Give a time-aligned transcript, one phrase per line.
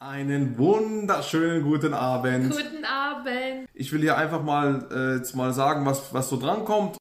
[0.00, 2.50] Einen wunderschönen guten Abend.
[2.50, 3.68] Guten Abend.
[3.72, 6.98] Ich will hier einfach mal äh, jetzt mal sagen, was, was so drankommt.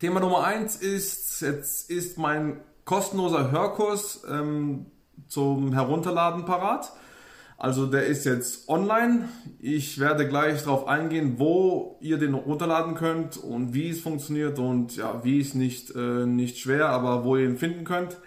[0.00, 4.86] Thema Nummer eins ist, jetzt ist mein kostenloser Hörkurs ähm,
[5.28, 6.92] zum Herunterladen parat.
[7.56, 9.28] Also der ist jetzt online.
[9.60, 14.96] Ich werde gleich darauf eingehen, wo ihr den runterladen könnt und wie es funktioniert und
[14.96, 18.18] ja, wie es nicht, äh, nicht schwer, aber wo ihr ihn finden könnt.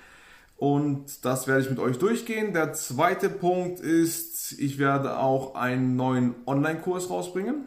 [0.58, 2.52] Und das werde ich mit euch durchgehen.
[2.52, 7.66] Der zweite Punkt ist, ich werde auch einen neuen Online-Kurs rausbringen.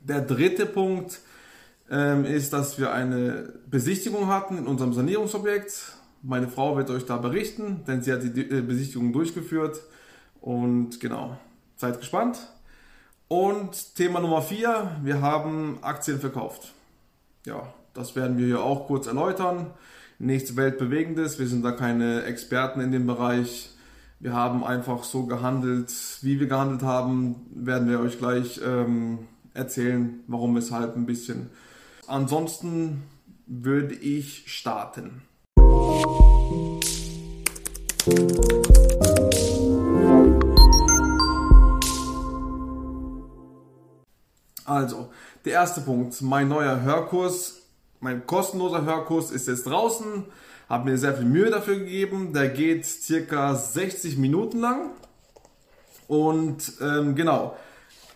[0.00, 1.20] Der dritte Punkt
[1.88, 5.92] ähm, ist, dass wir eine Besichtigung hatten in unserem Sanierungsobjekt.
[6.22, 9.80] Meine Frau wird euch da berichten, denn sie hat die äh, Besichtigung durchgeführt.
[10.40, 11.38] Und genau,
[11.76, 12.38] seid gespannt.
[13.28, 16.72] Und Thema Nummer vier, wir haben Aktien verkauft.
[17.44, 19.70] Ja, das werden wir hier auch kurz erläutern
[20.18, 21.38] nichts Weltbewegendes.
[21.38, 23.70] Wir sind da keine Experten in dem Bereich.
[24.18, 29.18] Wir haben einfach so gehandelt, wie wir gehandelt haben, werden wir euch gleich ähm,
[29.52, 31.50] erzählen, warum, weshalb ein bisschen.
[32.06, 33.02] Ansonsten
[33.46, 35.22] würde ich starten.
[44.64, 45.10] Also,
[45.44, 47.65] der erste Punkt, mein neuer Hörkurs
[48.00, 50.24] mein kostenloser Hörkurs ist jetzt draußen.
[50.68, 52.32] Habe mir sehr viel Mühe dafür gegeben.
[52.32, 54.90] Der geht circa 60 Minuten lang.
[56.08, 57.56] Und ähm, genau,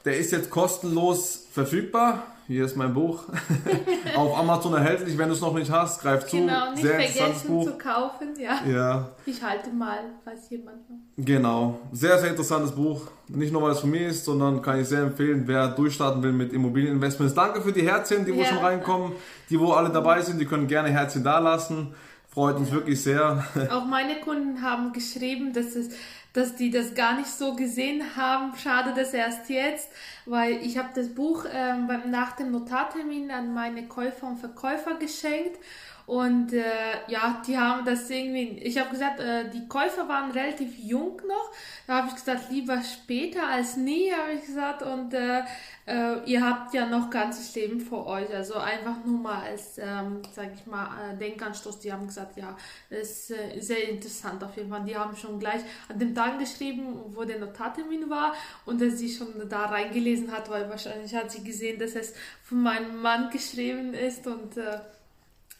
[0.04, 2.26] der ist jetzt kostenlos verfügbar.
[2.50, 3.22] Hier ist mein Buch.
[4.16, 5.16] Auf Amazon erhältlich.
[5.16, 6.36] Wenn du es noch nicht hast, greif zu.
[6.36, 7.64] Genau, nicht sehr vergessen Buch.
[7.64, 8.34] zu kaufen.
[8.40, 8.58] Ja.
[8.68, 9.08] ja.
[9.24, 10.96] Ich halte mal, falls jemand noch.
[11.16, 11.78] Genau.
[11.92, 13.02] Sehr, sehr interessantes Buch.
[13.28, 16.32] Nicht nur, weil es von mir ist, sondern kann ich sehr empfehlen, wer durchstarten will
[16.32, 17.34] mit Immobilieninvestments.
[17.34, 18.46] Danke für die Herzchen, die wo ja.
[18.46, 19.12] schon reinkommen.
[19.48, 21.94] Die, wo alle dabei sind, die können gerne Herzchen da lassen.
[22.32, 23.44] Freut uns wirklich sehr.
[23.70, 25.90] Auch meine Kunden haben geschrieben, dass es
[26.32, 28.56] dass die das gar nicht so gesehen haben.
[28.56, 29.88] Schade, dass erst jetzt,
[30.26, 35.58] weil ich habe das Buch ähm, nach dem Notartermin an meine Käufer und Verkäufer geschenkt
[36.10, 36.64] und äh,
[37.06, 41.52] ja, die haben das irgendwie, ich habe gesagt, äh, die Käufer waren relativ jung noch.
[41.86, 44.82] Da habe ich gesagt, lieber später als nie, habe ich gesagt.
[44.82, 45.42] Und äh,
[45.86, 48.28] äh, ihr habt ja noch ganzes Leben vor euch.
[48.34, 51.78] Also einfach nur mal als, ähm, sage ich mal, äh, Denkanstoß.
[51.78, 52.56] Die haben gesagt, ja,
[52.90, 54.82] das ist äh, sehr interessant auf jeden Fall.
[54.84, 58.34] Die haben schon gleich an dem Tag geschrieben, wo der Notartermin war
[58.66, 62.60] und dass sie schon da reingelesen hat, weil wahrscheinlich hat sie gesehen, dass es von
[62.64, 64.56] meinem Mann geschrieben ist und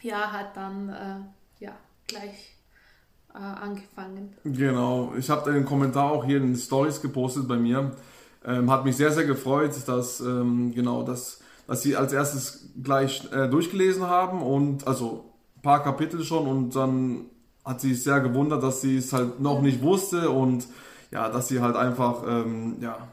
[0.01, 1.71] ja, hat dann äh, ja,
[2.07, 2.55] gleich
[3.33, 4.35] äh, angefangen.
[4.43, 7.95] Genau, ich habe den Kommentar auch hier in den Stories gepostet bei mir.
[8.43, 13.31] Ähm, hat mich sehr, sehr gefreut, dass, ähm, genau, dass, dass sie als erstes gleich
[13.31, 17.25] äh, durchgelesen haben und also ein paar Kapitel schon und dann
[17.63, 20.67] hat sie sich sehr gewundert, dass sie es halt noch nicht wusste und
[21.11, 23.07] ja, dass sie halt einfach, ähm, ja,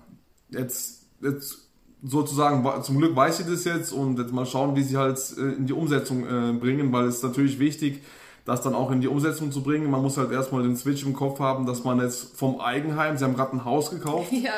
[0.48, 1.67] jetzt, jetzt
[2.02, 5.40] sozusagen, zum Glück weiß sie das jetzt und jetzt mal schauen, wie sie halt äh,
[5.40, 8.02] in die Umsetzung äh, bringen, weil es ist natürlich wichtig,
[8.44, 9.90] das dann auch in die Umsetzung zu bringen.
[9.90, 13.24] Man muss halt erstmal den Switch im Kopf haben, dass man jetzt vom Eigenheim, sie
[13.24, 14.52] haben gerade ein Haus gekauft, ja,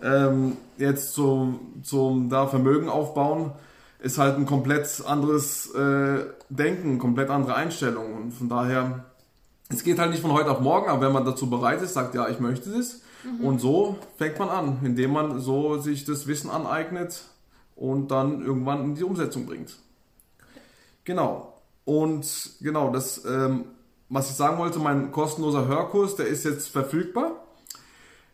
[0.00, 0.30] genau.
[0.30, 3.52] ähm, jetzt zum, zum da Vermögen aufbauen,
[3.98, 9.04] ist halt ein komplett anderes äh, Denken, komplett andere Einstellung und von daher,
[9.68, 12.14] es geht halt nicht von heute auf morgen, aber wenn man dazu bereit ist, sagt,
[12.14, 13.00] ja, ich möchte das,
[13.42, 17.24] Und so fängt man an, indem man so sich das Wissen aneignet
[17.74, 19.76] und dann irgendwann in die Umsetzung bringt.
[21.04, 21.60] Genau.
[21.84, 23.66] Und genau, das, ähm,
[24.08, 27.46] was ich sagen wollte, mein kostenloser Hörkurs, der ist jetzt verfügbar.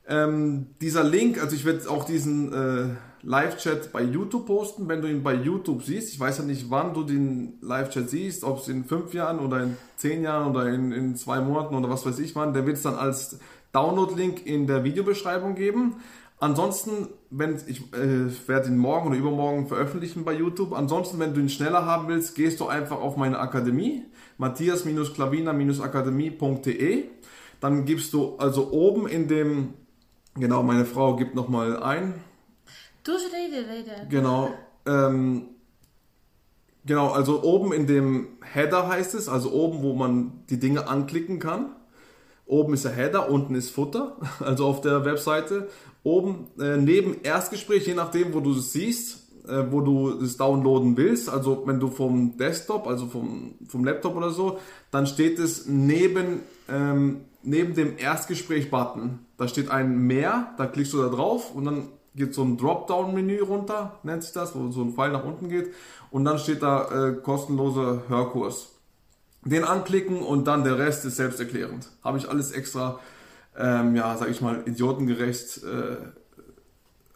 [0.09, 5.09] Ähm, dieser Link, also ich werde auch diesen äh, Live-Chat bei YouTube posten, wenn du
[5.09, 6.13] ihn bei YouTube siehst.
[6.13, 9.63] Ich weiß ja nicht, wann du den Live-Chat siehst, ob es in fünf Jahren oder
[9.63, 12.53] in zehn Jahren oder in, in zwei Monaten oder was weiß ich wann.
[12.53, 13.39] Der wird es dann als
[13.73, 15.97] Download-Link in der Videobeschreibung geben.
[16.43, 20.73] Ansonsten, wenn ich äh, werde ihn morgen oder übermorgen veröffentlichen bei YouTube.
[20.73, 24.07] Ansonsten, wenn du ihn schneller haben willst, gehst du einfach auf meine Akademie,
[24.39, 27.05] matthias-klavina-akademie.de.
[27.61, 29.75] Dann gibst du also oben in dem,
[30.35, 32.15] genau, meine Frau gibt nochmal ein.
[33.05, 34.09] Du rede, rede.
[34.09, 34.53] Genau,
[34.85, 35.45] ähm,
[36.85, 41.39] genau, also oben in dem Header heißt es, also oben, wo man die Dinge anklicken
[41.39, 41.77] kann.
[42.53, 45.69] Oben ist der Header, unten ist Futter, also auf der Webseite.
[46.03, 50.99] Oben äh, neben Erstgespräch, je nachdem, wo du es siehst, äh, wo du es downloaden
[50.99, 54.59] willst, also wenn du vom Desktop, also vom, vom Laptop oder so,
[54.91, 59.21] dann steht es neben, ähm, neben dem Erstgespräch-Button.
[59.39, 63.41] Da steht ein Mehr, da klickst du da drauf und dann geht so ein Dropdown-Menü
[63.41, 65.73] runter, nennt sich das, wo so ein Pfeil nach unten geht
[66.11, 68.72] und dann steht da äh, kostenloser Hörkurs
[69.45, 71.89] den anklicken und dann der Rest ist selbsterklärend.
[72.03, 73.01] Habe ich alles extra
[73.59, 75.97] ähm, ja, sag ich mal, idiotengerecht äh,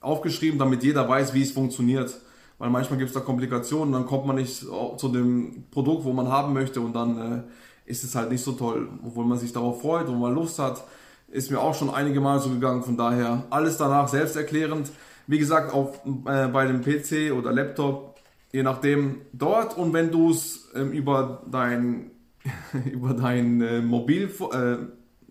[0.00, 2.14] aufgeschrieben, damit jeder weiß, wie es funktioniert.
[2.58, 6.28] Weil manchmal gibt es da Komplikationen, dann kommt man nicht zu dem Produkt, wo man
[6.28, 7.44] haben möchte und dann
[7.87, 10.58] äh, ist es halt nicht so toll, obwohl man sich darauf freut und man Lust
[10.58, 10.82] hat.
[11.28, 14.90] Ist mir auch schon einige Mal so gegangen, von daher alles danach selbsterklärend.
[15.26, 18.19] Wie gesagt, auf, äh, bei dem PC oder Laptop,
[18.52, 22.11] je nachdem dort und wenn du es ähm, über dein,
[22.93, 24.76] über dein äh, Mobil, äh,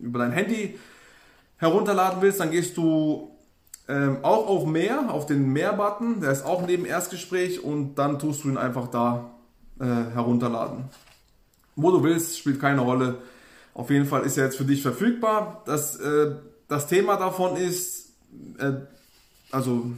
[0.02, 0.78] über dein Handy
[1.58, 3.32] herunterladen willst, dann gehst du
[3.88, 8.44] ähm, auch auf Mehr, auf den Mehr-Button, der ist auch neben Erstgespräch und dann tust
[8.44, 9.32] du ihn einfach da
[9.80, 10.86] äh, herunterladen.
[11.76, 13.20] Wo du willst, spielt keine Rolle.
[13.74, 15.62] Auf jeden Fall ist er jetzt für dich verfügbar.
[15.66, 16.36] Das, äh,
[16.68, 18.14] das Thema davon ist,
[18.58, 18.72] äh,
[19.52, 19.92] also,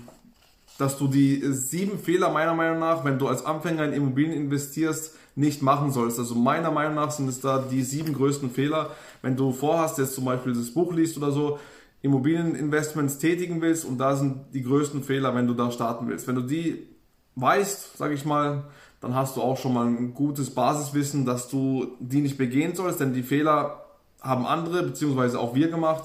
[0.78, 5.14] dass du die sieben Fehler meiner Meinung nach, wenn du als Anfänger in Immobilien investierst,
[5.38, 6.18] nicht machen sollst.
[6.18, 8.90] Also meiner Meinung nach sind es da die sieben größten Fehler.
[9.22, 11.60] Wenn du vorhast, jetzt zum Beispiel das Buch liest oder so,
[12.02, 16.28] Immobilieninvestments tätigen willst und da sind die größten Fehler, wenn du da starten willst.
[16.28, 16.88] Wenn du die
[17.36, 18.64] weißt, sage ich mal,
[19.00, 23.00] dann hast du auch schon mal ein gutes Basiswissen, dass du die nicht begehen sollst,
[23.00, 23.84] denn die Fehler
[24.22, 26.04] haben andere beziehungsweise auch wir gemacht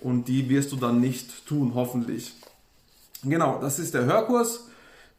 [0.00, 2.32] und die wirst du dann nicht tun, hoffentlich.
[3.22, 4.68] Genau, das ist der Hörkurs.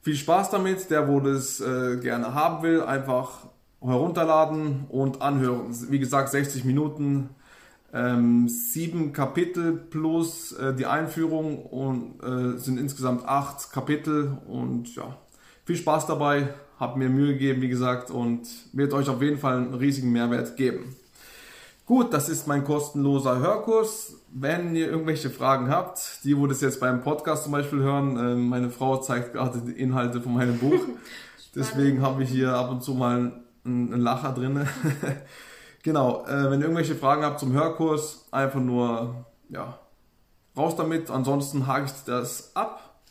[0.01, 0.89] Viel Spaß damit.
[0.89, 3.47] Der, wo das äh, gerne haben will, einfach
[3.81, 5.75] herunterladen und anhören.
[5.89, 7.29] Wie gesagt, 60 Minuten,
[7.93, 15.17] ähm, sieben Kapitel plus äh, die Einführung und äh, sind insgesamt acht Kapitel und ja,
[15.65, 19.57] viel Spaß dabei habe mir Mühe gegeben, wie gesagt, und wird euch auf jeden Fall
[19.57, 20.95] einen riesigen Mehrwert geben.
[21.91, 24.15] Gut, das ist mein kostenloser Hörkurs.
[24.31, 28.33] Wenn ihr irgendwelche Fragen habt, die, wo das jetzt beim Podcast zum Beispiel hören, äh,
[28.33, 30.79] meine Frau zeigt gerade die Inhalte von meinem Buch.
[31.53, 34.65] Deswegen habe ich hier ab und zu mal einen Lacher drin.
[35.83, 39.77] genau, äh, wenn ihr irgendwelche Fragen habt zum Hörkurs, einfach nur, ja,
[40.55, 41.09] raus damit.
[41.11, 43.01] Ansonsten hake ich das ab.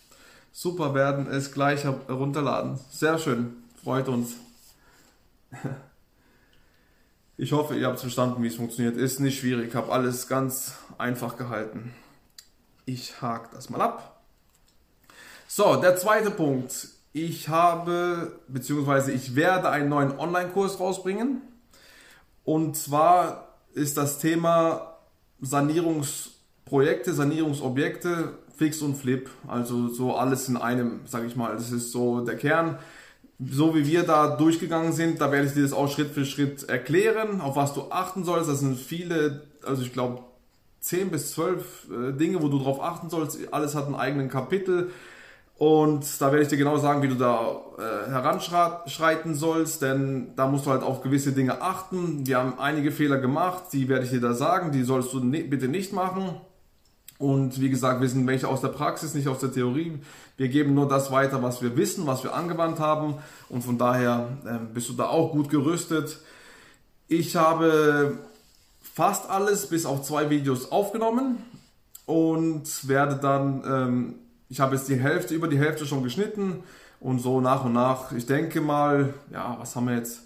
[0.52, 2.80] Super, werden es gleich herunterladen.
[2.90, 3.62] Sehr schön.
[3.84, 4.36] Freut uns.
[7.42, 8.98] Ich hoffe, ihr habt verstanden, wie es funktioniert.
[8.98, 9.68] Ist nicht schwierig.
[9.68, 11.94] Ich habe alles ganz einfach gehalten.
[12.84, 14.20] Ich hake das mal ab.
[15.48, 16.88] So, der zweite Punkt.
[17.14, 21.40] Ich habe, beziehungsweise ich werde einen neuen Online-Kurs rausbringen.
[22.44, 24.98] Und zwar ist das Thema
[25.40, 29.30] Sanierungsprojekte, Sanierungsobjekte, Fix und Flip.
[29.48, 31.54] Also so alles in einem, sage ich mal.
[31.54, 32.78] Das ist so der Kern
[33.48, 36.68] so wie wir da durchgegangen sind, da werde ich dir das auch Schritt für Schritt
[36.68, 38.50] erklären, auf was du achten sollst.
[38.50, 40.20] Das sind viele, also ich glaube
[40.80, 43.38] 10 bis 12 äh, Dinge, wo du drauf achten sollst.
[43.52, 44.90] Alles hat einen eigenen Kapitel.
[45.56, 50.46] Und da werde ich dir genau sagen, wie du da äh, heranschreiten sollst, denn da
[50.46, 52.26] musst du halt auf gewisse Dinge achten.
[52.26, 55.42] Wir haben einige Fehler gemacht, die werde ich dir da sagen, die sollst du ne
[55.42, 56.40] bitte nicht machen.
[57.20, 59.98] Und wie gesagt, wir sind welche aus der Praxis, nicht aus der Theorie.
[60.38, 63.16] Wir geben nur das weiter, was wir wissen, was wir angewandt haben.
[63.50, 66.18] Und von daher äh, bist du da auch gut gerüstet.
[67.08, 68.16] Ich habe
[68.94, 71.36] fast alles bis auf zwei Videos aufgenommen
[72.06, 74.14] und werde dann, ähm,
[74.48, 76.62] ich habe jetzt die Hälfte, über die Hälfte schon geschnitten
[77.00, 78.12] und so nach und nach.
[78.12, 80.22] Ich denke mal, ja, was haben wir jetzt?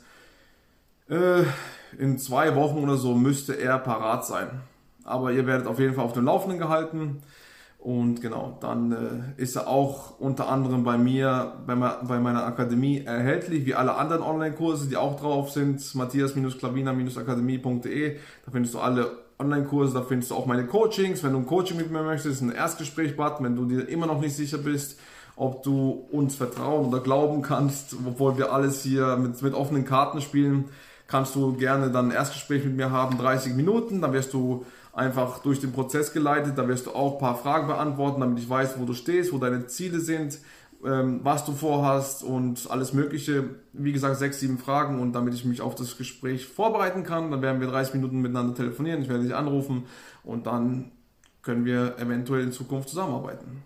[1.10, 1.42] Äh,
[1.98, 4.60] in zwei Wochen oder so müsste er parat sein.
[5.04, 7.22] Aber ihr werdet auf jeden Fall auf dem Laufenden gehalten.
[7.78, 8.96] Und genau, dann äh,
[9.36, 14.22] ist er auch unter anderem bei mir, bei, bei meiner Akademie erhältlich, wie alle anderen
[14.22, 15.94] Online-Kurse, die auch drauf sind.
[15.94, 18.16] Matthias-Klavina-akademie.de.
[18.46, 21.22] Da findest du alle Online-Kurse, da findest du auch meine Coachings.
[21.22, 24.34] Wenn du ein Coaching mit mir möchtest, ein Erstgespräch-Button, wenn du dir immer noch nicht
[24.34, 24.98] sicher bist,
[25.36, 30.22] ob du uns vertrauen oder glauben kannst, obwohl wir alles hier mit, mit offenen Karten
[30.22, 30.70] spielen,
[31.06, 34.64] kannst du gerne dann ein Erstgespräch mit mir haben, 30 Minuten, dann wirst du
[34.94, 36.56] einfach durch den Prozess geleitet.
[36.56, 39.38] Da wirst du auch ein paar Fragen beantworten, damit ich weiß, wo du stehst, wo
[39.38, 40.38] deine Ziele sind,
[40.84, 43.44] ähm, was du vorhast und alles Mögliche.
[43.72, 47.42] Wie gesagt, sechs, sieben Fragen und damit ich mich auf das Gespräch vorbereiten kann, dann
[47.42, 49.02] werden wir 30 Minuten miteinander telefonieren.
[49.02, 49.84] Ich werde dich anrufen
[50.22, 50.92] und dann
[51.42, 53.62] können wir eventuell in Zukunft zusammenarbeiten.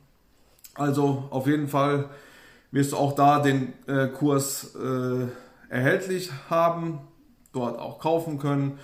[0.75, 2.09] Also auf jeden Fall
[2.71, 5.27] wirst du auch da den äh, Kurs äh,
[5.69, 7.01] erhältlich haben,
[7.53, 8.79] dort auch kaufen können.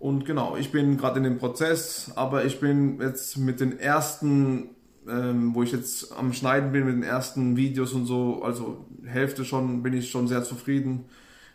[0.00, 4.70] Und genau, ich bin gerade in dem Prozess, aber ich bin jetzt mit den ersten,
[5.06, 9.44] ähm, wo ich jetzt am Schneiden bin, mit den ersten Videos und so, also Hälfte
[9.44, 11.04] schon, bin ich schon sehr zufrieden.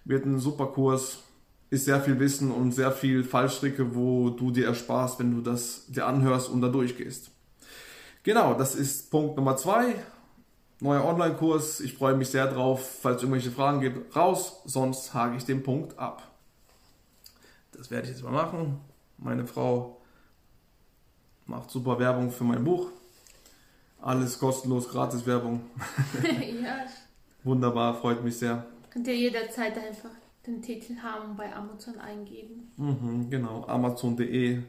[0.03, 1.23] Wird ein super Kurs,
[1.71, 5.87] ist sehr viel Wissen und sehr viel Fallstricke, wo du dir ersparst, wenn du das
[5.87, 7.31] dir anhörst und da durchgehst.
[8.21, 9.95] Genau, das ist Punkt Nummer zwei.
[10.81, 11.79] Neuer Online-Kurs.
[11.79, 12.99] Ich freue mich sehr drauf.
[13.01, 14.61] Falls es irgendwelche Fragen gibt, raus.
[14.65, 16.34] Sonst hake ich den Punkt ab.
[17.77, 18.79] Das werde ich jetzt mal machen.
[19.17, 20.01] Meine Frau
[21.45, 22.89] macht super Werbung für mein Buch.
[24.01, 25.61] Alles kostenlos, gratis Werbung.
[26.23, 26.85] ja.
[27.43, 28.65] Wunderbar, freut mich sehr.
[28.91, 30.11] Könnt ihr jederzeit einfach
[30.45, 32.71] den Titel haben bei Amazon eingeben.
[32.77, 34.61] Mhm, genau, amazon.de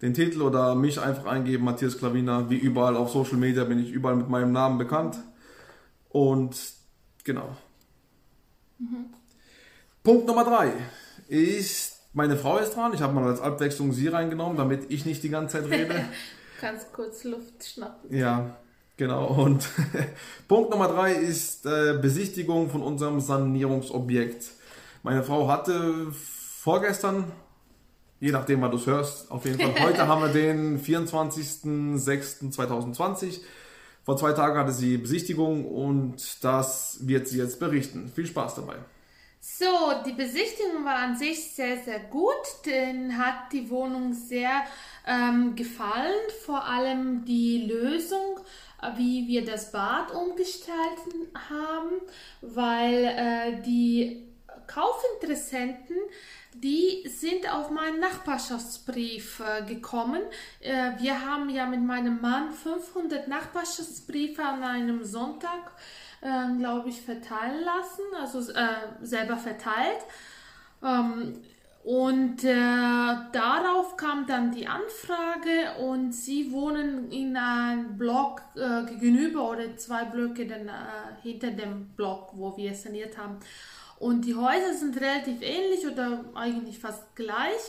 [0.00, 2.48] den Titel oder mich einfach eingeben, Matthias Klavina.
[2.48, 5.18] Wie überall auf Social Media bin ich überall mit meinem Namen bekannt.
[6.08, 6.56] Und
[7.24, 7.56] genau.
[8.78, 9.06] Mhm.
[10.02, 10.72] Punkt Nummer drei
[11.26, 12.92] ist, meine Frau ist dran.
[12.92, 15.94] Ich habe mal als Abwechslung sie reingenommen, damit ich nicht die ganze Zeit rede.
[16.60, 18.12] Ganz kurz Luft schnappen.
[18.14, 18.56] Ja,
[18.96, 19.28] genau.
[19.28, 19.68] Und
[20.48, 24.46] Punkt Nummer drei ist äh, Besichtigung von unserem Sanierungsobjekt.
[25.04, 27.30] Meine Frau hatte vorgestern
[28.20, 29.30] Je nachdem, wann du es hörst.
[29.30, 29.80] Auf jeden Fall.
[29.86, 33.42] Heute haben wir den 24.06.2020.
[34.02, 38.10] Vor zwei Tagen hatte sie Besichtigung und das wird sie jetzt berichten.
[38.12, 38.78] Viel Spaß dabei.
[39.56, 42.64] So, die Besichtigung war an sich sehr, sehr gut.
[42.66, 44.64] Den hat die Wohnung sehr
[45.06, 46.14] ähm, gefallen.
[46.44, 48.38] Vor allem die Lösung,
[48.96, 52.00] wie wir das Bad umgestalten haben,
[52.40, 54.28] weil äh, die
[54.66, 55.96] Kaufinteressenten
[56.54, 60.22] die sind auf meinen Nachbarschaftsbrief äh, gekommen.
[60.60, 67.00] Äh, wir haben ja mit meinem Mann 500 Nachbarschaftsbriefe an einem Sonntag, äh, glaube ich,
[67.00, 68.66] verteilen lassen, also äh,
[69.02, 70.04] selber verteilt.
[70.82, 71.34] Ähm,
[71.84, 72.54] und äh,
[73.32, 80.04] darauf kam dann die Anfrage und sie wohnen in einem Block äh, gegenüber oder zwei
[80.04, 80.70] Blöcke dann,
[81.22, 83.38] hinter dem Block, wo wir saniert haben.
[83.98, 87.60] Und die Häuser sind relativ ähnlich oder eigentlich fast gleich.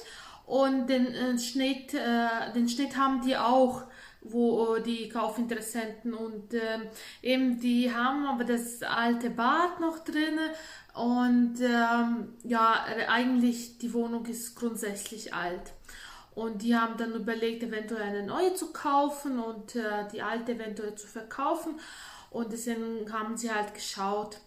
[0.46, 3.84] Und den äh, Schnitt, äh, den Schnitt haben die auch,
[4.22, 6.80] wo äh, die Kaufinteressenten und äh,
[7.22, 10.40] eben die haben aber das alte Bad noch drin
[10.94, 15.74] und ähm, ja, eigentlich die Wohnung ist grundsätzlich alt.
[16.36, 20.96] Und die haben dann überlegt, eventuell eine neue zu kaufen und äh, die alte eventuell
[20.96, 21.80] zu verkaufen.
[22.30, 24.38] Und deswegen haben sie halt geschaut,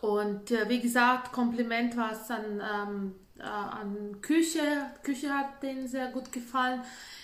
[0.00, 4.60] und äh, wie gesagt, Kompliment war es an, ähm, äh, an Küche.
[5.02, 6.80] Küche hat denen sehr gut gefallen.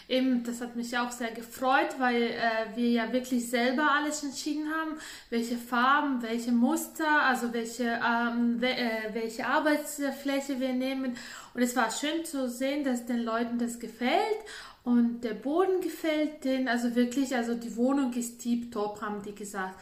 [0.09, 4.69] Eben, das hat mich auch sehr gefreut, weil äh, wir ja wirklich selber alles entschieden
[4.69, 4.99] haben,
[5.31, 11.17] welche Farben, welche Muster, also welche, ähm, we äh, welche Arbeitsfläche wir nehmen.
[11.55, 14.39] Und es war schön zu sehen, dass den Leuten das gefällt
[14.85, 16.69] und der Boden gefällt denen.
[16.69, 19.77] Also wirklich, also die Wohnung ist tiptop, haben die gesagt.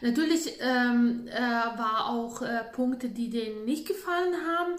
[0.00, 4.72] Natürlich ähm, äh, war auch äh, Punkte, die denen nicht gefallen haben,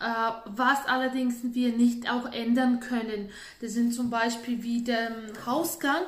[0.00, 3.30] äh, was allerdings wir nicht auch ändern können.
[3.60, 5.10] Das sind zum Beispiel wie der
[5.46, 6.02] Hausgang.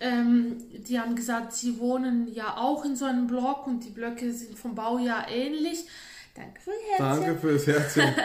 [0.00, 4.32] Ähm, die haben gesagt, sie wohnen ja auch in so einem Block und die Blöcke
[4.32, 5.86] sind vom Baujahr ähnlich.
[6.34, 7.24] Danke für Herzchen.
[7.24, 8.14] Danke fürs Herzchen.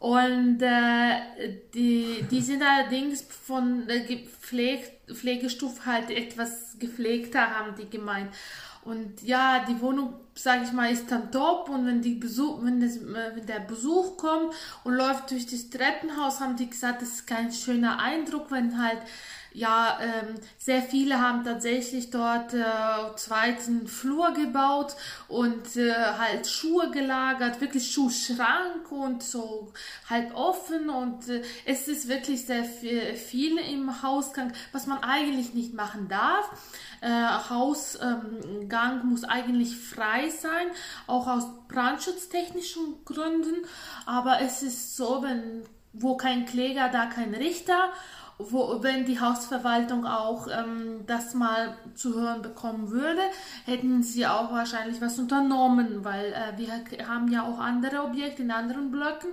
[0.00, 4.02] Und äh, die, die sind allerdings von der
[4.40, 8.28] Pfleg Pflegestufe halt etwas gepflegter, haben die gemeint.
[8.88, 11.68] Und ja, die Wohnung, sage ich mal, ist dann top.
[11.68, 16.40] Und wenn, die Besuch, wenn, das, wenn der Besuch kommt und läuft durch das Treppenhaus,
[16.40, 19.00] haben die gesagt, das ist kein schöner Eindruck, wenn halt
[19.58, 22.62] ja, ähm, sehr viele haben tatsächlich dort äh,
[23.16, 24.94] zweiten Flur gebaut
[25.26, 29.72] und äh, halt Schuhe gelagert, wirklich Schuhschrank und so
[30.08, 35.74] halb offen und äh, es ist wirklich sehr viel im Hausgang, was man eigentlich nicht
[35.74, 36.48] machen darf.
[37.00, 37.08] Äh,
[37.50, 40.68] Hausgang ähm, muss eigentlich frei sein,
[41.08, 43.66] auch aus brandschutztechnischen Gründen,
[44.06, 47.90] aber es ist so, wenn wo kein Kläger, da kein Richter
[48.38, 53.20] wo, wenn die Hausverwaltung auch ähm, das mal zu hören bekommen würde,
[53.66, 58.50] hätten sie auch wahrscheinlich was unternommen, weil äh, wir haben ja auch andere Objekte in
[58.52, 59.30] anderen Blöcken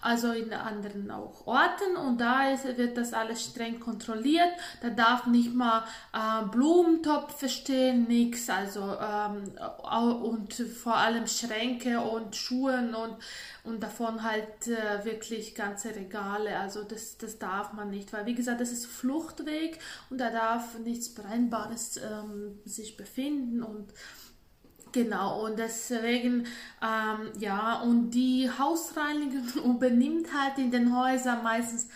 [0.00, 1.96] also in anderen auch Orten.
[1.96, 4.50] Und da ist, wird das alles streng kontrolliert.
[4.82, 9.52] Da darf nicht mal äh, Blumentopf stehen, nichts, also ähm,
[10.22, 13.16] und vor allem Schränke und Schuhen und,
[13.64, 18.34] und davon halt äh, wirklich ganze Regale, also das, das darf man nicht, weil wie
[18.34, 19.78] gesagt, das ist Fluchtweg
[20.08, 23.62] und da darf nichts Brennbares ähm, sich befinden.
[23.62, 23.92] Und
[24.92, 26.46] Genau, und deswegen,
[26.82, 31.88] ähm, ja, und die Hausreinigung übernimmt halt in den Häusern meistens,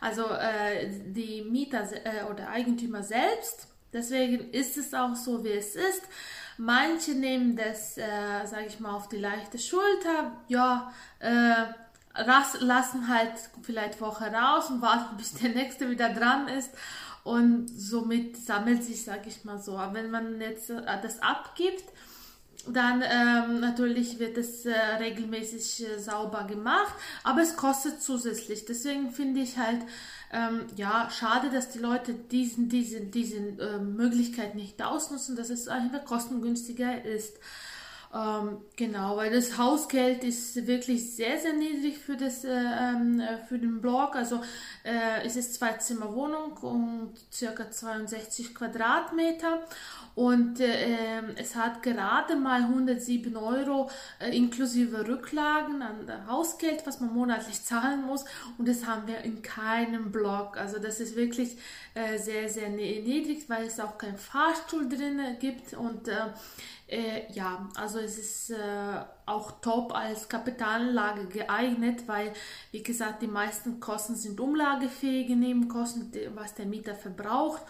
[0.00, 3.68] also äh, die Mieter äh, oder Eigentümer selbst.
[3.92, 6.02] Deswegen ist es auch so, wie es ist.
[6.56, 11.66] Manche nehmen das, äh, sage ich mal, auf die leichte Schulter, ja, äh,
[12.60, 16.70] lassen halt vielleicht Woche raus und warten, bis der nächste wieder dran ist.
[17.22, 19.76] Und somit sammelt sich, sage ich mal so.
[19.76, 21.84] Aber wenn man jetzt äh, das abgibt,
[22.68, 28.64] dann ähm, natürlich wird es äh, regelmäßig äh, sauber gemacht, aber es kostet zusätzlich.
[28.66, 29.80] Deswegen finde ich halt,
[30.32, 35.68] ähm, ja, schade, dass die Leute diesen, diese, diese äh, Möglichkeit nicht ausnutzen, dass es
[35.68, 37.38] einfach kostengünstiger ist.
[38.12, 43.38] Ähm, genau, weil das Hausgeld ist wirklich sehr, sehr niedrig für, das, äh, ähm, äh,
[43.46, 44.16] für den Blog.
[44.16, 44.40] Also
[44.82, 49.60] äh, es ist zwei Zimmer Wohnung und circa 62 Quadratmeter
[50.16, 53.88] und äh, ähm, es hat gerade mal 107 Euro
[54.18, 58.24] äh, inklusive Rücklagen an Hausgeld, was man monatlich zahlen muss
[58.58, 60.56] und das haben wir in keinem Blog.
[60.56, 61.56] Also das ist wirklich
[61.94, 66.08] äh, sehr, sehr niedrig, weil es auch keinen Fahrstuhl drin gibt und
[66.90, 68.56] äh, äh, ja, also es ist äh,
[69.26, 72.32] auch top als Kapitalanlage geeignet, weil,
[72.72, 77.62] wie gesagt, die meisten Kosten sind umlagefähige Nebenkosten, was der Mieter verbraucht.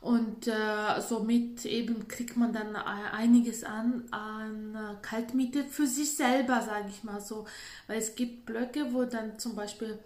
[0.00, 6.88] Und äh, somit eben kriegt man dann einiges an, an Kaltmiete für sich selber, sage
[6.88, 7.46] ich mal so.
[7.86, 9.98] Weil es gibt Blöcke, wo dann zum Beispiel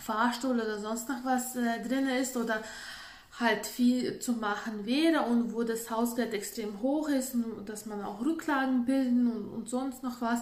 [0.00, 2.62] Fahrstuhl oder sonst noch was äh, drin ist oder
[3.40, 8.20] halt viel zu machen wäre und wo das Hausgeld extrem hoch ist, dass man auch
[8.20, 10.40] Rücklagen bilden und, und sonst noch was.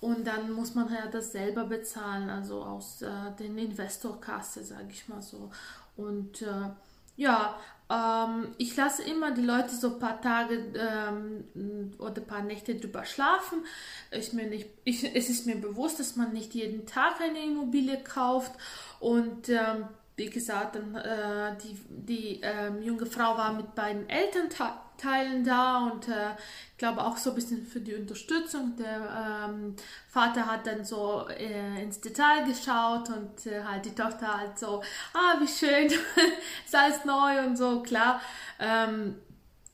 [0.00, 3.08] Und dann muss man ja das selber bezahlen, also aus äh,
[3.38, 5.50] den Investorkasse, sage ich mal so.
[5.96, 6.70] Und äh,
[7.16, 7.58] ja,
[7.90, 12.74] ähm, ich lasse immer die Leute so ein paar Tage ähm, oder ein paar Nächte
[12.74, 13.64] drüber schlafen.
[14.10, 18.02] Ich mir nicht, ich, es ist mir bewusst, dass man nicht jeden Tag eine Immobilie
[18.02, 18.52] kauft
[19.00, 25.90] und ähm, wie gesagt, äh, die, die ähm, junge Frau war mit beiden Elternteilen da
[25.90, 26.30] und äh,
[26.70, 28.76] ich glaube auch so ein bisschen für die Unterstützung.
[28.76, 29.74] Der ähm,
[30.08, 34.82] Vater hat dann so äh, ins Detail geschaut und äh, halt die Tochter halt so,
[35.14, 35.86] ah, wie schön,
[36.64, 38.20] ist alles neu und so, klar.
[38.60, 39.16] Ähm,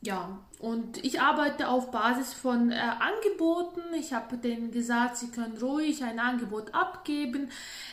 [0.02, 3.80] ja, und ich arbeite auf Basis von äh, Angeboten.
[3.94, 7.48] Ich habe denen gesagt, sie können ruhig ein Angebot abgeben.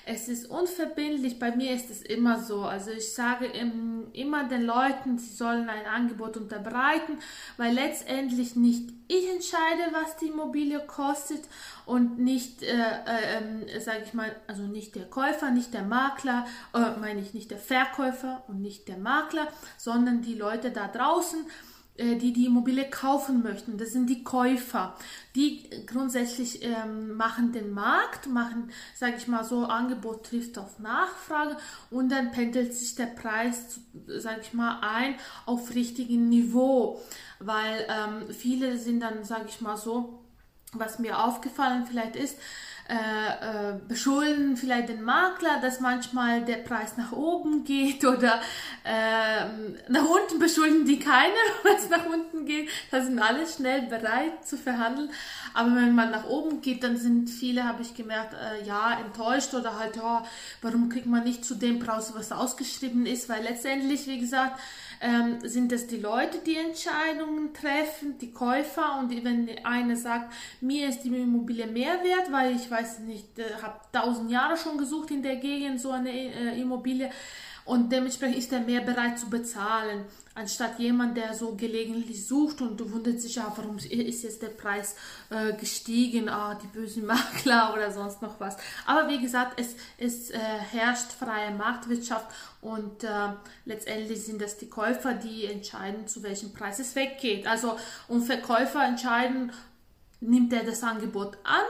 [0.06, 1.40] Es ist unverbindlich.
[1.40, 2.64] Bei mir ist es immer so.
[2.64, 7.20] Also ich sage im, immer den Leuten, sie sollen ein Angebot unterbreiten,
[7.56, 11.44] weil letztendlich nicht ich entscheide, was die Immobilie kostet
[11.86, 17.00] und nicht, äh, äh, sage ich mal, also nicht der Käufer, nicht der Makler, äh,
[17.00, 21.46] meine ich nicht der Verkäufer und nicht der Makler, sondern die Leute da draußen
[21.98, 23.78] die die Immobilie kaufen möchten.
[23.78, 24.96] Das sind die Käufer.
[25.36, 31.58] Die grundsätzlich ähm, machen den Markt, machen, sage ich mal so, Angebot trifft auf Nachfrage
[31.90, 37.02] und dann pendelt sich der Preis, sage ich mal, ein auf richtigem Niveau,
[37.40, 40.24] weil ähm, viele sind dann, sage ich mal so,
[40.74, 42.38] was mir aufgefallen vielleicht ist,
[42.90, 48.40] äh, äh, beschulden vielleicht den Makler, dass manchmal der Preis nach oben geht oder
[48.86, 49.46] äh,
[49.90, 52.70] nach unten beschulden die keiner, was nach unten geht.
[52.90, 55.10] Da sind alle schnell bereit zu verhandeln.
[55.54, 59.54] Aber wenn man nach oben geht, dann sind viele, habe ich gemerkt, äh, ja, enttäuscht
[59.54, 60.22] oder halt, oh,
[60.62, 63.28] warum kriegt man nicht zu dem Preis, was ausgeschrieben ist?
[63.28, 64.60] Weil letztendlich, wie gesagt,
[65.02, 69.00] ähm, sind es die Leute, die Entscheidungen treffen, die Käufer?
[69.00, 73.44] Und wenn einer sagt, mir ist die Immobilie mehr wert, weil ich weiß nicht, äh,
[73.62, 77.10] habe tausend Jahre schon gesucht in der Gegend so eine äh, Immobilie
[77.68, 82.80] und dementsprechend ist er mehr bereit zu bezahlen, anstatt jemand, der so gelegentlich sucht und
[82.94, 84.96] wundert sich, ja, warum ist jetzt der Preis
[85.30, 88.56] äh, gestiegen, ah, die bösen Makler oder sonst noch was.
[88.86, 92.28] Aber wie gesagt, es, es äh, herrscht freie Marktwirtschaft
[92.62, 93.10] und äh,
[93.66, 97.48] letztendlich sind das die Käufer, die entscheiden, zu welchem Preis es weggeht.
[97.48, 97.78] Also
[98.08, 99.52] und Verkäufer entscheiden,
[100.22, 101.66] nimmt er das Angebot an,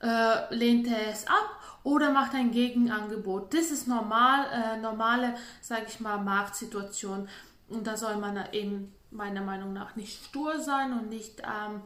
[0.00, 3.54] äh, lehnt er es ab oder macht ein Gegenangebot.
[3.54, 7.28] Das ist normal, äh, normale, sage ich mal, Marktsituation.
[7.68, 11.82] Und da soll man eben meiner Meinung nach nicht stur sein und nicht, ähm,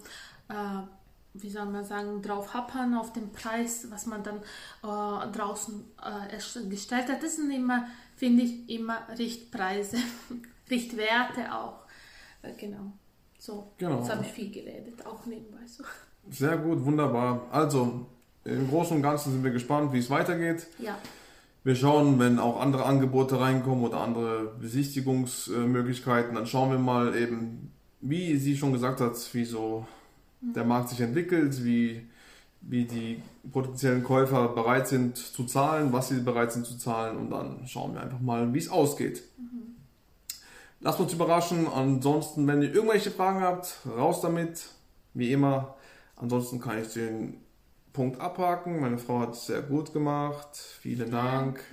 [0.49, 0.87] äh,
[1.35, 6.69] wie soll man sagen, drauf happern auf den Preis, was man dann äh, draußen äh,
[6.69, 7.23] gestellt hat.
[7.23, 9.99] Das sind immer, finde ich, immer Richtpreise,
[10.71, 11.81] Richtwerte auch.
[12.43, 12.93] Äh, genau.
[13.39, 13.99] So, genau.
[13.99, 15.85] jetzt habe ich viel geredet, auch nebenbei so.
[16.31, 17.47] Sehr gut, wunderbar.
[17.53, 18.07] Also,
[18.47, 20.67] im Großen und Ganzen sind wir gespannt, wie es weitergeht.
[20.79, 20.97] Ja.
[21.65, 27.73] Wir schauen, wenn auch andere Angebote reinkommen oder andere Besichtigungsmöglichkeiten, dann schauen wir mal eben,
[28.01, 29.85] wie sie schon gesagt hat, wie so
[30.41, 30.53] mhm.
[30.53, 32.07] der Markt sich entwickelt, wie,
[32.61, 37.31] wie die potenziellen Käufer bereit sind zu zahlen, was sie bereit sind zu zahlen und
[37.31, 39.25] dann schauen wir einfach mal, wie es ausgeht.
[39.37, 39.75] Mhm.
[40.81, 41.67] Lasst uns überraschen.
[41.67, 44.67] Ansonsten, wenn ihr irgendwelche Fragen habt, raus damit.
[45.15, 45.75] Wie immer.
[46.15, 47.39] Ansonsten kann ich den
[47.97, 48.79] Punkt abhaken.
[48.81, 50.55] Meine Frau hat es sehr gut gemacht.
[50.55, 51.65] Vielen Dank.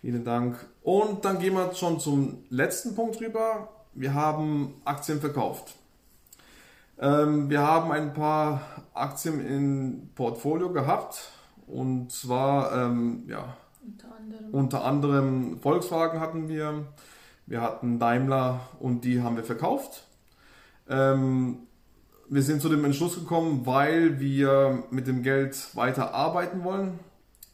[0.00, 0.56] Vielen Dank.
[0.82, 3.68] Und dann gehen wir schon zum letzten Punkt rüber.
[3.92, 5.74] Wir haben Aktien verkauft.
[6.98, 8.62] Ähm, wir haben ein paar
[8.94, 11.30] Aktien im Portfolio gehabt.
[11.66, 13.54] Und zwar, ähm, ja.
[13.84, 14.54] Unter anderem.
[14.54, 16.86] Unter anderem Volkswagen hatten wir,
[17.44, 20.04] wir hatten Daimler und die haben wir verkauft.
[20.88, 21.67] Ähm,
[22.30, 26.98] wir sind zu dem Entschluss gekommen, weil wir mit dem Geld weiter arbeiten wollen.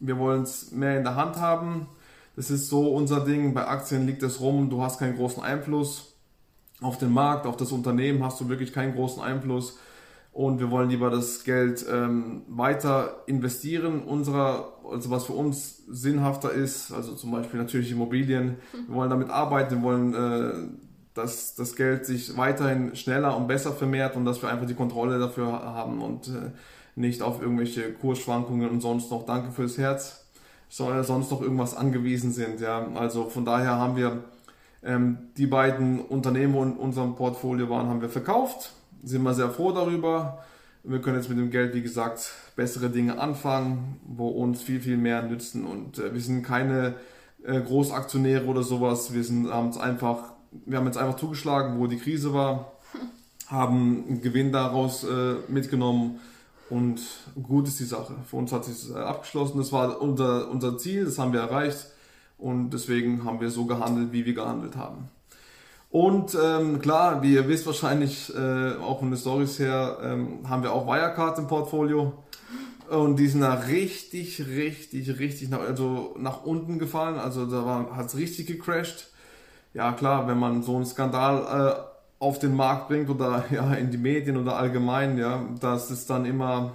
[0.01, 1.89] Wir wollen es mehr in der Hand haben.
[2.37, 3.55] Das ist so unser Ding.
[3.55, 6.15] Bei Aktien liegt es rum, du hast keinen großen Einfluss
[6.81, 9.79] auf den Markt, auf das Unternehmen hast du wirklich keinen großen Einfluss.
[10.33, 16.51] Und wir wollen lieber das Geld ähm, weiter investieren, unserer, also was für uns sinnhafter
[16.51, 18.57] ist, also zum Beispiel natürlich Immobilien.
[18.89, 20.53] Wir wollen damit arbeiten, wir wollen, äh,
[21.15, 25.19] dass das Geld sich weiterhin schneller und besser vermehrt und dass wir einfach die Kontrolle
[25.19, 26.51] dafür haben und äh,
[26.97, 30.25] nicht auf irgendwelche Kursschwankungen und sonst noch, danke fürs Herz,
[30.69, 32.61] sonst noch irgendwas angewiesen sind.
[32.61, 34.25] Ja, also von daher haben wir
[34.83, 38.73] ähm, die beiden Unternehmen in unserem Portfolio waren, haben wir verkauft.
[39.03, 40.45] Sind wir sehr froh darüber.
[40.83, 44.99] Wir können jetzt mit dem Geld, wie gesagt, bessere Dinge anfangen, wo uns viel, viel
[44.99, 45.65] mehr nützen.
[45.65, 46.95] Und äh, wir sind keine
[47.43, 49.15] äh, Großaktionäre oder sowas.
[49.15, 50.34] Wir sind, haben einfach,
[50.67, 52.73] wir haben jetzt einfach zugeschlagen, wo die Krise war,
[53.49, 56.21] haben einen Gewinn daraus äh, mitgenommen
[56.71, 57.01] und
[57.43, 58.15] gut ist die Sache.
[58.29, 59.59] Für uns hat es abgeschlossen.
[59.59, 61.87] Das war unser, unser Ziel, das haben wir erreicht.
[62.39, 65.09] Und deswegen haben wir so gehandelt, wie wir gehandelt haben.
[65.91, 70.65] Und ähm, klar, wie ihr wisst wahrscheinlich, äh, auch von den Stories her, ähm, haben
[70.65, 72.13] wir auch Wirecard im Portfolio.
[72.91, 77.19] Und die sind da richtig, richtig, richtig nach, also nach unten gefallen.
[77.19, 79.11] Also da hat es richtig gecrashed.
[79.75, 83.91] Ja klar, wenn man so einen Skandal äh, auf den Markt bringt oder ja, in
[83.91, 86.73] die Medien oder allgemein, ja, das ist dann immer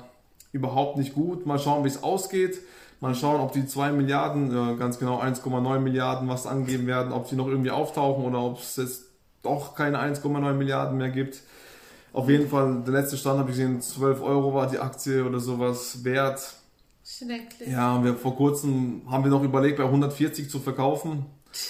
[0.51, 1.45] überhaupt nicht gut.
[1.45, 2.59] Mal schauen, wie es ausgeht.
[2.99, 7.27] Mal schauen, ob die 2 Milliarden, äh, ganz genau 1,9 Milliarden, was angeben werden, ob
[7.27, 9.03] sie noch irgendwie auftauchen oder ob es jetzt
[9.41, 11.41] doch keine 1,9 Milliarden mehr gibt.
[12.11, 15.39] Auf jeden Fall, der letzte Stand habe ich gesehen, 12 Euro war die Aktie oder
[15.39, 16.55] sowas wert.
[17.05, 17.69] Schrecklich.
[17.69, 21.25] Ja, wir vor kurzem haben wir noch überlegt, bei 140 zu verkaufen.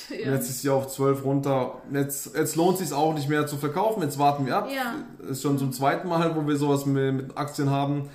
[0.09, 0.33] Ja.
[0.33, 1.81] Jetzt ist sie auf 12 runter.
[1.91, 4.01] Jetzt, jetzt lohnt es sich auch nicht mehr zu verkaufen.
[4.03, 4.67] Jetzt warten wir ab.
[4.73, 4.95] Ja.
[5.29, 8.09] Ist schon zum zweiten Mal, wo wir sowas mit, mit Aktien haben.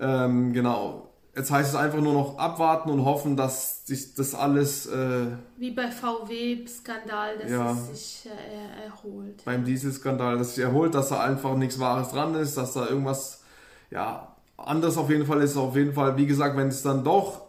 [0.00, 1.10] Ähm, genau.
[1.36, 4.86] Jetzt heißt es einfach nur noch abwarten und hoffen, dass sich das alles.
[4.86, 5.26] Äh,
[5.58, 7.72] Wie bei VW-Skandal, dass Ja.
[7.72, 7.86] es
[8.22, 9.44] sich äh, erholt.
[9.44, 13.42] beim Dieselskandal, dass sich erholt, dass da einfach nichts Wahres dran ist, dass da irgendwas,
[13.90, 15.56] ja, anders auf jeden Fall ist.
[15.56, 17.42] Auf jeden Fall, wie gesagt, wenn es dann doch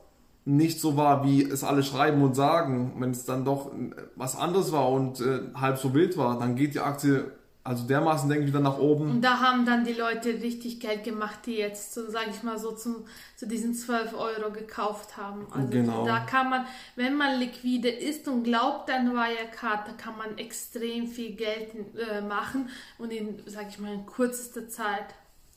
[0.48, 4.38] nicht so war, wie es alle schreiben und sagen, wenn es dann doch äh, was
[4.38, 7.32] anderes war und äh, halb so wild war, dann geht die Aktie
[7.66, 9.12] also dermaßen, denke ich, wieder nach oben.
[9.12, 12.58] Und da haben dann die Leute richtig Geld gemacht, die jetzt, so, sag ich mal,
[12.58, 13.04] so zum,
[13.36, 15.48] zu diesen 12 Euro gekauft haben.
[15.52, 16.06] Also Genau.
[16.06, 21.08] da kann man, wenn man liquide ist und glaubt an Wirecard, da kann man extrem
[21.08, 21.72] viel Geld
[22.10, 25.08] äh, machen und in, sag ich mal, in kürzester Zeit.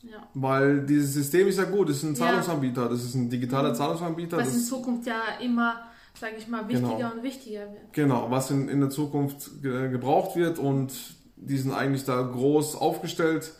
[0.02, 0.26] Ja.
[0.34, 2.16] Weil dieses System ist ja gut, das ist ein.
[2.16, 4.38] Zahlungsanbieter, das ist ein digitaler Zahlungsanbieter.
[4.38, 5.80] Was in Zukunft ja immer,
[6.18, 7.12] sag ich mal, wichtiger Genau.
[7.12, 7.92] und wichtiger wird.
[7.92, 10.92] genau, was in, in der Zukunft ge gebraucht wird und
[11.36, 13.52] die sind eigentlich da groß aufgestellt.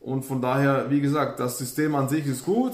[0.00, 2.72] Und von daher, wie gesagt, das System an sich ist gut,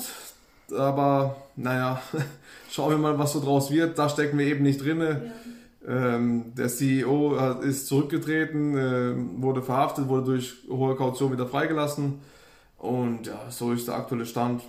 [0.76, 2.02] aber naja,
[2.70, 3.98] schauen wir mal, was so draus wird.
[3.98, 5.32] Da stecken wir eben nicht drinne.
[5.86, 6.14] Ja.
[6.16, 12.20] Ähm, der CEO ist zurückgetreten, ähm, wurde verhaftet, wurde durch hohe Kaution wieder freigelassen.
[12.84, 14.62] Und ja, so ist der aktuelle Stand.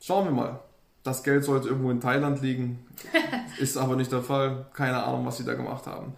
[0.00, 0.58] Schauen wir mal.
[1.04, 2.84] Das Geld sollte irgendwo in Thailand liegen.
[3.60, 4.66] ist aber nicht der Fall.
[4.74, 6.14] Keine Ahnung, was sie da gemacht haben.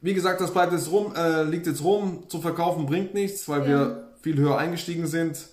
[0.00, 2.24] Wie gesagt, das bleibt jetzt rum, äh, liegt jetzt rum.
[2.28, 3.66] Zu verkaufen bringt nichts, weil Ja.
[3.68, 5.46] wir viel höher eingestiegen sind.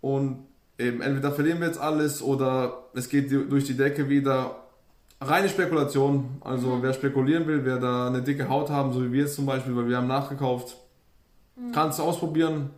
[0.00, 0.46] Und
[0.78, 4.56] eben entweder verlieren wir jetzt alles oder es geht durch die Decke wieder.
[5.20, 6.36] Reine Spekulation.
[6.42, 9.46] Also wer spekulieren will, wer da eine dicke Haut haben, so wie wir jetzt zum
[9.46, 10.76] Beispiel, weil wir haben nachgekauft,
[11.72, 12.70] kannst du ausprobieren.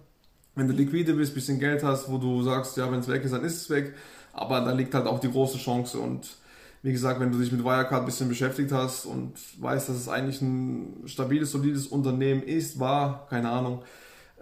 [0.59, 3.33] Wenn du liquide bist, bisschen Geld hast, wo du sagst, ja, wenn es weg ist,
[3.33, 3.95] dann ist es weg.
[4.33, 5.99] Aber da liegt halt auch die große Chance.
[6.01, 6.37] Und
[6.83, 10.09] wie gesagt, wenn du dich mit Wirecard ein bisschen beschäftigt hast und weißt, dass es
[10.09, 13.83] eigentlich ein stabiles, solides Unternehmen ist, war, keine Ahnung,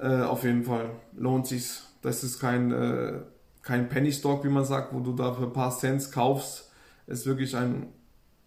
[0.00, 1.84] äh, auf jeden Fall lohnt sich's.
[2.00, 3.20] Das ist kein, äh,
[3.62, 6.70] kein Penny Stock, wie man sagt, wo du da für ein paar Cents kaufst.
[7.06, 7.88] Es ist wirklich ein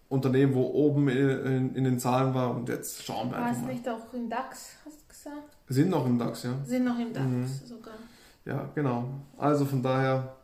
[0.08, 3.48] Unternehmen, wo oben in, in, in den Zahlen war und jetzt schauen wir War es
[3.50, 3.72] einfach mal.
[3.74, 5.56] nicht auch im DAX, hast gesagt?
[5.68, 6.50] Sind noch im DAX, ja.
[6.64, 7.46] Sind noch im DAX Mhm.
[7.66, 7.94] sogar.
[8.44, 9.04] Ja, genau.
[9.38, 10.34] Also von daher,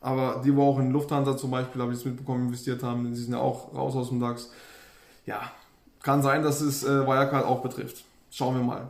[0.00, 3.14] aber die, wo auch in Lufthansa zum Beispiel, habe ich es mitbekommen, investiert haben, die
[3.20, 4.50] sind ja auch raus aus dem DAX.
[5.26, 5.42] Ja,
[6.02, 8.04] kann sein, dass es äh, Wirecard auch betrifft.
[8.30, 8.88] Schauen wir mal.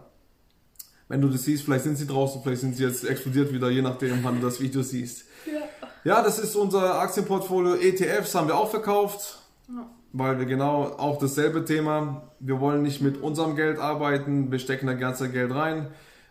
[1.09, 3.83] Wenn du das siehst, vielleicht sind sie draußen, vielleicht sind sie jetzt explodiert wieder, je
[3.83, 5.25] nachdem, wann du das Video siehst.
[5.45, 5.61] Ja.
[6.05, 7.75] Ja, das ist unser Aktienportfolio.
[7.75, 9.87] ETFs haben wir auch verkauft, Ja.
[10.13, 12.23] Weil wir genau auch dasselbe Thema.
[12.41, 15.89] Wir wollen nicht mit unserem Geld arbeiten, wir stecken da ganze Geld rein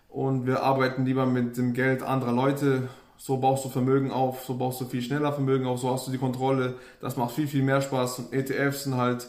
[0.09, 4.57] und wir arbeiten lieber mit dem Geld anderer Leute, so baust du Vermögen auf, so
[4.57, 6.75] baust du viel schneller Vermögen auf, so hast du die Kontrolle.
[7.01, 8.19] Das macht viel, viel mehr Spaß.
[8.19, 9.27] Und ETFs sind halt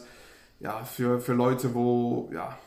[0.61, 2.57] ja, für, für Leute, wo, ja,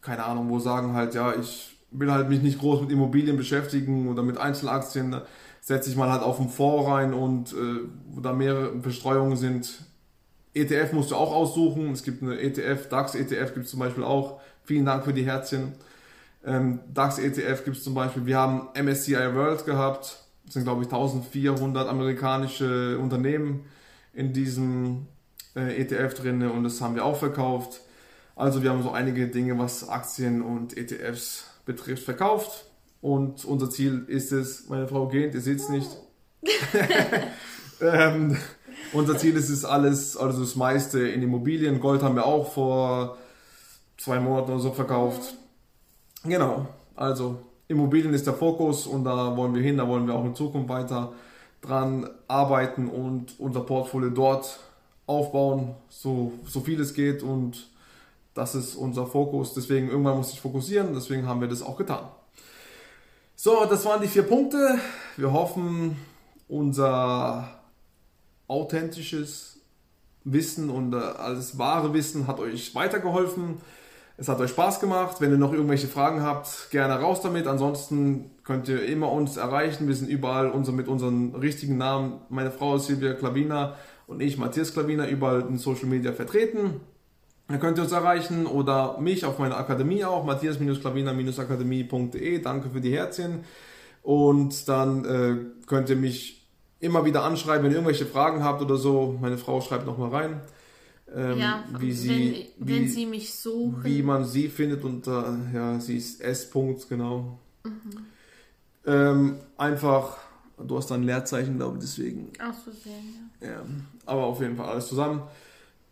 [0.00, 4.08] keine Ahnung, wo sagen halt, ja, ich will halt mich nicht groß mit Immobilien beschäftigen
[4.08, 5.16] oder mit Einzelaktien,
[5.60, 9.84] setze ich mal halt auf den Fonds rein und äh, wo da mehrere Bestreuungen sind.
[10.54, 11.92] ETF musst du auch aussuchen.
[11.92, 14.40] Es gibt eine ETF, DAX ETF gibt es zum Beispiel auch.
[14.64, 15.72] Vielen Dank für die Herzchen.
[16.44, 18.26] Ähm, DAX ETF gibt es zum Beispiel.
[18.26, 20.18] Wir haben MSCI World gehabt.
[20.44, 23.64] Das sind glaube ich 1400 amerikanische Unternehmen
[24.12, 25.06] in diesem
[25.56, 27.80] äh, ETF drin und das haben wir auch verkauft.
[28.36, 32.66] Also wir haben so einige Dinge, was Aktien und ETFs betrifft, verkauft.
[33.00, 35.90] Und unser Ziel ist es, meine Frau geht, ihr seht es nicht.
[37.80, 38.36] ähm,
[38.92, 41.80] unser Ziel ist es alles, also das meiste in Immobilien.
[41.80, 43.16] Gold haben wir auch vor
[43.96, 45.34] zwei Monaten oder so verkauft.
[46.24, 50.24] Genau, also Immobilien ist der Fokus und da wollen wir hin, da wollen wir auch
[50.24, 51.12] in Zukunft weiter
[51.60, 54.58] dran arbeiten und unser Portfolio dort
[55.06, 57.68] aufbauen, so, so viel es geht und
[58.34, 59.54] das ist unser Fokus.
[59.54, 62.04] Deswegen irgendwann muss ich fokussieren, deswegen haben wir das auch getan.
[63.36, 64.78] So, das waren die vier Punkte.
[65.16, 65.96] Wir hoffen,
[66.48, 67.61] unser
[68.52, 69.60] authentisches
[70.24, 73.62] Wissen und äh, alles wahre Wissen hat euch weitergeholfen.
[74.18, 75.16] Es hat euch Spaß gemacht.
[75.20, 77.46] Wenn ihr noch irgendwelche Fragen habt, gerne raus damit.
[77.46, 79.88] Ansonsten könnt ihr immer uns erreichen.
[79.88, 82.20] Wir sind überall unser, mit unseren richtigen Namen.
[82.28, 86.82] Meine Frau ist Silvia Klavina und ich, Matthias Klavina, überall in Social Media vertreten.
[87.48, 92.40] Dann könnt ihr uns erreichen oder mich auf meiner Akademie auch, matthias-klavina-akademie.de.
[92.40, 93.44] Danke für die Herzchen.
[94.02, 95.36] Und dann äh,
[95.66, 96.41] könnt ihr mich
[96.82, 99.16] immer wieder anschreiben, wenn ihr irgendwelche Fragen habt oder so.
[99.20, 100.40] Meine Frau schreibt nochmal rein.
[101.14, 103.84] Ähm, ja, wie sie, wenn, wie, wenn sie mich suchen.
[103.84, 105.10] Wie man sie findet und äh,
[105.54, 106.52] ja, sie ist S.
[106.52, 107.38] -Punkt, genau.
[107.64, 108.06] Mhm.
[108.84, 110.16] Ähm, einfach,
[110.58, 112.32] du hast da ein Leerzeichen, glaube ich, deswegen.
[112.40, 113.48] Aus Versehen, ja.
[113.48, 113.62] ja.
[114.06, 115.22] Aber auf jeden Fall alles zusammen.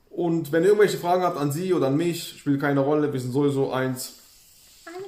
[0.09, 3.21] Und wenn ihr irgendwelche Fragen habt an sie oder an mich, spielt keine Rolle, wir
[3.21, 4.20] sind sowieso eins.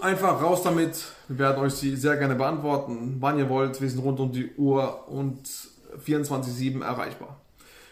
[0.01, 1.05] Einfach raus damit.
[1.29, 3.81] Wir werden euch sie sehr gerne beantworten, wann ihr wollt.
[3.81, 5.49] Wir sind rund um die Uhr und
[6.05, 7.41] 24-7 erreichbar.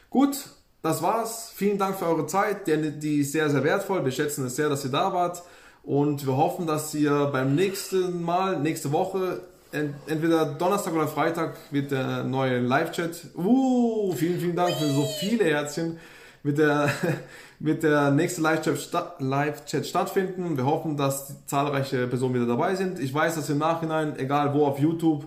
[0.08, 0.36] Gut,
[0.82, 1.52] das war's.
[1.54, 2.66] Vielen Dank für eure Zeit.
[2.66, 4.04] Die, die ist sehr, sehr wertvoll.
[4.04, 5.42] Wir schätzen es sehr, dass ihr da wart.
[5.82, 11.90] Und wir hoffen, dass ihr beim nächsten Mal, nächste Woche, entweder Donnerstag oder Freitag wird
[11.90, 13.36] der neue Live-Chat.
[13.36, 15.98] Uh, vielen, vielen Dank für so viele Herzchen.
[16.42, 16.90] Mit der,
[17.60, 20.56] mit der nächste Live-Chat Live stattfinden.
[20.56, 22.98] Wir hoffen, dass zahlreiche Personen wieder dabei sind.
[22.98, 25.26] Ich weiß, dass im Nachhinein, egal wo auf YouTube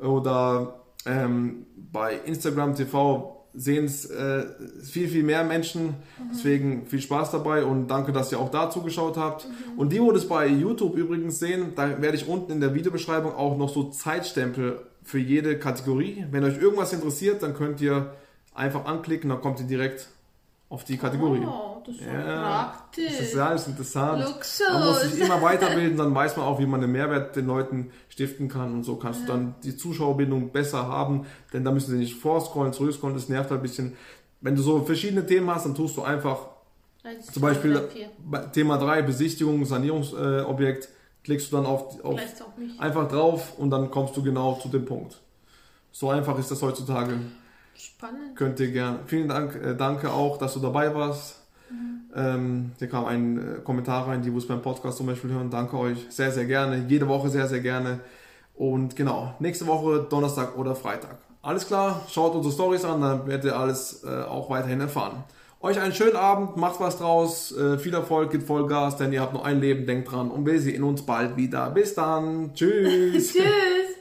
[0.00, 4.46] oder ähm, bei Instagram TV, sehen es äh,
[4.80, 5.86] viel, viel mehr Menschen.
[5.86, 5.94] Mhm.
[6.32, 9.46] Deswegen viel Spaß dabei und danke, dass ihr auch da zugeschaut habt.
[9.46, 9.78] Mhm.
[9.78, 13.34] Und die, wo das bei YouTube übrigens sehen, da werde ich unten in der Videobeschreibung
[13.34, 16.26] auch noch so Zeitstempel für jede Kategorie.
[16.30, 18.12] Wenn euch irgendwas interessiert, dann könnt ihr
[18.54, 20.08] einfach anklicken, dann kommt ihr direkt
[20.72, 21.42] auf die Kategorie.
[21.46, 23.18] Oh, das ist ja, praktisch.
[23.18, 24.24] Das ist alles interessant.
[24.24, 24.66] Luxus.
[24.72, 27.90] Man muss sich immer weiterbilden, dann weiß man auch, wie man den Mehrwert den Leuten
[28.08, 29.26] stiften kann und so kannst ja.
[29.26, 33.50] du dann die Zuschauerbindung besser haben, denn da müssen sie nicht vorscrollen, zurückscrollen, das nervt
[33.50, 33.96] halt ein bisschen.
[34.40, 36.38] Wenn du so verschiedene Themen hast, dann tust du einfach
[37.30, 37.88] zum Beispiel
[38.54, 40.88] Thema 3, Besichtigung, Sanierungsobjekt,
[41.22, 42.18] klickst du dann auf, auf
[42.78, 45.20] einfach drauf und dann kommst du genau zu dem Punkt.
[45.90, 47.18] So einfach ist das heutzutage.
[47.76, 48.36] Spannend.
[48.36, 49.00] Könnt ihr gerne.
[49.06, 51.40] Vielen Dank, äh, danke auch, dass du dabei warst.
[51.70, 52.00] Mhm.
[52.14, 55.50] Ähm, hier kam ein äh, Kommentar rein, die es beim Podcast zum Beispiel hören.
[55.50, 56.84] Danke euch sehr, sehr gerne.
[56.88, 58.00] Jede Woche sehr, sehr gerne.
[58.54, 61.18] Und genau, nächste Woche Donnerstag oder Freitag.
[61.40, 65.24] Alles klar, schaut unsere Stories an, dann werdet ihr alles äh, auch weiterhin erfahren.
[65.60, 69.32] Euch einen schönen Abend, macht was draus, äh, viel Erfolg, gibt Vollgas, denn ihr habt
[69.32, 71.70] nur ein Leben, denkt dran und wir sehen uns bald wieder.
[71.70, 73.32] Bis dann, tschüss.
[73.32, 73.81] tschüss.